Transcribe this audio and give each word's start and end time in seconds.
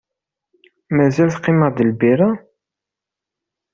Mazal 0.95 1.29
teqqim-aɣ-d 1.31 1.79
lbira? 1.89 2.29